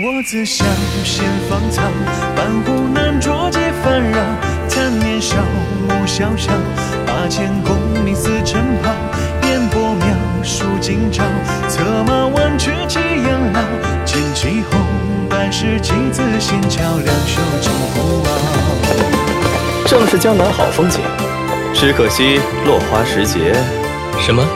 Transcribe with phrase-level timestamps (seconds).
[0.00, 0.64] 我自小
[1.02, 1.82] 先芳草，
[2.36, 4.20] 半壶难酌解烦扰。
[4.70, 5.34] 叹年少
[5.88, 6.52] 暮萧萧，
[7.04, 8.92] 八千功名似尘袍。
[9.48, 10.14] 烟波渺，
[10.44, 11.24] 数今朝。
[11.68, 13.60] 策马挽却寄养老。
[14.04, 14.80] 剑起红，
[15.28, 18.30] 半世棋子仙桥，两袖金不傲。
[19.84, 21.00] 正是江南好风景，
[21.74, 23.52] 只可惜落花时节。
[24.20, 24.46] 什么？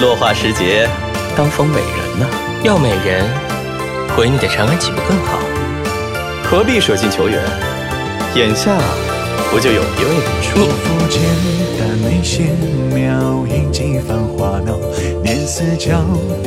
[0.00, 0.88] 落花时节，
[1.36, 2.47] 当逢美人呢？
[2.64, 3.24] 要美人，
[4.16, 5.38] 回你的长安岂不更好？
[6.42, 7.40] 何必舍近求远？
[8.34, 8.76] 眼下
[9.48, 10.58] 不就有一位人出？
[10.58, 11.22] 浮间，
[11.78, 12.48] 淡眉纤，
[12.92, 14.76] 妙影几番花闹。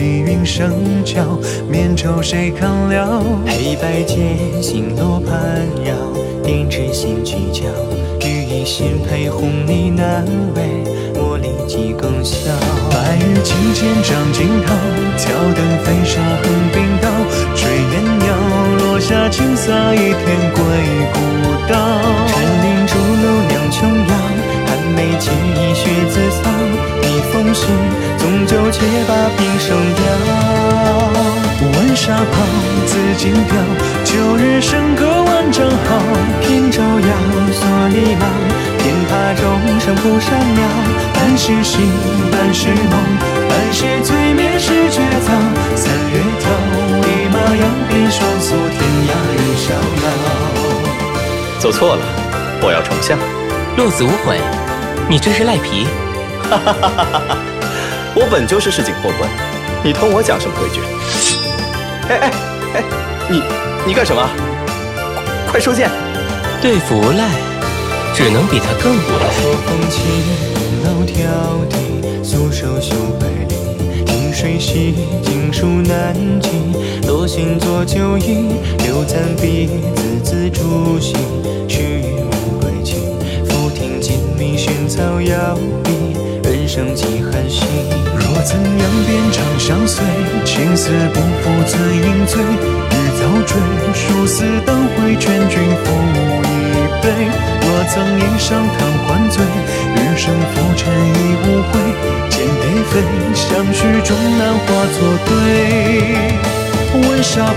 [0.04, 3.24] 韵生桥，面愁谁堪了？
[3.46, 5.94] 黑白间，星罗盘绕，
[6.92, 7.64] 心曲角。
[8.20, 10.84] 羽衣仙配，红泥难为，
[11.16, 12.52] 茉莉几更销。
[12.90, 14.74] 白玉期间张锦涛，
[15.18, 16.01] 挑灯飞
[19.32, 20.62] 青洒一片归
[21.14, 21.18] 古
[21.72, 21.74] 道。
[22.28, 24.14] 陈林竹楼酿琼瑶，
[24.68, 26.44] 寒梅结衣雪自扫。
[27.02, 27.66] 逆风时，
[28.18, 30.00] 纵酒且把平生调。
[31.62, 32.34] 温莎袍，
[32.86, 33.56] 紫金雕，
[34.04, 35.98] 旧日笙歌万丈豪。
[36.42, 37.10] 扁舟摇，
[37.54, 38.26] 蓑笠帽，
[38.80, 40.62] 天塔钟声不善了。
[41.14, 41.80] 半是醒，
[42.32, 42.94] 半是梦，
[43.48, 45.32] 半是醉眠是绝早。
[51.62, 51.64] 遥。
[51.64, 52.04] 走错了，
[52.64, 53.16] 我要重下。
[53.78, 54.40] 落子无悔，
[55.08, 55.86] 你这是赖皮。
[56.50, 57.38] 哈哈哈哈哈！
[58.16, 59.30] 我本就是市井货官，
[59.84, 60.82] 你同我讲什么规矩？
[62.10, 62.32] 哎哎
[62.74, 62.84] 哎，
[63.30, 63.44] 你
[63.86, 64.28] 你干什么？
[65.52, 65.90] 快收剑！
[66.62, 67.30] 对付无赖，
[68.16, 69.30] 只能比他更无赖。
[69.40, 70.02] 说风起，
[70.52, 71.30] 鼓楼挑
[71.70, 74.04] 剔，素手绣百里。
[74.04, 76.50] 听水溪，经书难记。
[77.22, 78.50] 落星作酒饮，
[78.80, 81.16] 留残笔，字字诛心。
[81.68, 82.96] 须臾归期，
[83.48, 87.68] 复听金密玄草摇笔，人生几寒心。
[88.18, 90.04] 若曾扬鞭长相随，
[90.46, 92.42] 青丝不负醉饮醉。
[92.42, 93.54] 日早追，
[93.94, 95.94] 殊死当回，劝君复
[96.42, 96.58] 一
[97.04, 97.30] 杯。
[97.62, 99.46] 若曾饮上贪欢醉，
[99.94, 101.78] 余生浮沉已无悔。
[102.32, 103.00] 剑蝶飞，
[103.36, 104.66] 相许终难化
[104.98, 106.51] 作对。
[106.94, 107.54] 温莎袍，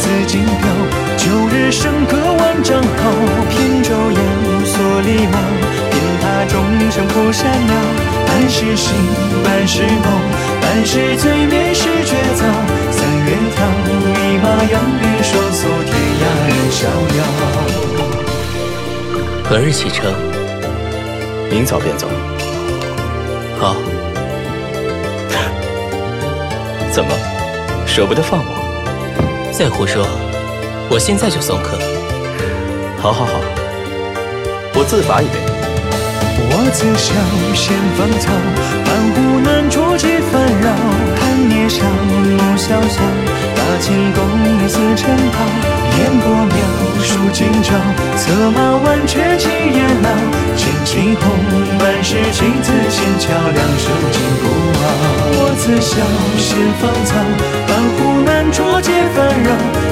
[0.00, 0.66] 紫金雕，
[1.16, 3.02] 旧日笙歌万丈豪。
[3.48, 4.18] 扁舟摇，
[4.66, 5.38] 蓑笠帽，
[5.90, 6.52] 天塔钟
[6.90, 7.72] 声破山鸟。
[8.26, 8.92] 半是醒，
[9.44, 10.06] 半是梦，
[10.60, 12.44] 半是醉眠是绝早。
[12.90, 13.64] 三月桃，
[14.18, 17.20] 一马扬鞭，双宿天涯任逍遥。
[19.44, 20.12] 何日启程？
[21.48, 22.08] 明早便走。
[23.60, 23.76] 好。
[26.90, 27.10] 怎么，
[27.86, 28.63] 舍不得放我？
[29.56, 30.04] 再胡说！
[30.90, 31.78] 我现在就送客。
[32.98, 33.38] 好，好，好，
[34.74, 35.38] 我自罚一杯。
[36.50, 37.14] 我自小
[37.54, 38.34] 先芳草，
[38.82, 40.74] 半壶难酌几烦扰。
[41.22, 41.22] 寒
[41.54, 42.98] 夜上，暮萧萧，
[43.54, 45.38] 八千功名似城堡。
[46.02, 46.58] 烟波渺，
[46.98, 47.03] 数
[47.34, 47.74] 今朝。
[48.16, 50.08] 策马挽却寄养老。
[50.54, 51.28] 剑起红，
[51.80, 54.46] 半世棋子仙桥，两袖金不
[54.78, 54.86] 傲。
[55.36, 55.98] 我自小
[56.38, 57.18] 先芳草，
[57.66, 59.50] 半壶难酌解烦扰。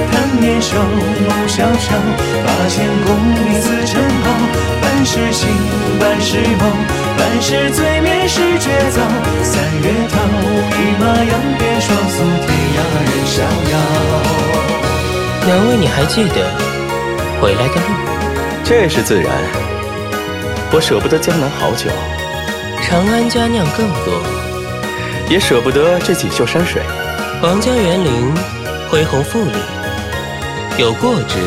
[0.09, 1.91] 叹年少，梦萧萧，
[2.47, 4.25] 八千功名似尘袍。
[4.79, 5.43] 半是醒，
[5.99, 6.63] 半是梦，
[7.19, 9.03] 半是醉眠是绝早。
[9.43, 10.15] 三月桃，
[10.79, 13.75] 一马扬鞭，双宿天涯任逍遥。
[15.45, 16.39] 难为你还记得
[17.43, 17.87] 回来的路，
[18.63, 19.29] 这是自然。
[20.71, 21.89] 我舍不得江南好酒，
[22.81, 24.13] 长安佳酿更多，
[25.29, 26.81] 也舍不得这锦绣山水。
[27.41, 28.33] 皇家园林，
[28.89, 29.57] 恢宏富丽，
[30.77, 31.37] 有过之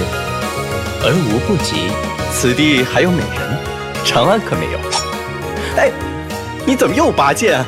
[1.02, 1.90] 而无不及。
[2.30, 3.58] 此地还有美人，
[4.04, 4.78] 长安可没有。
[5.78, 5.90] 哎，
[6.66, 7.64] 你怎么又拔剑？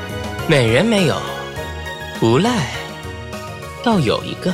[0.46, 1.16] 美人没有，
[2.20, 2.50] 无赖
[3.82, 4.52] 倒有一个。